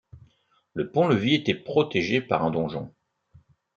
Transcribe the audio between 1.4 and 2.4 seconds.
protégé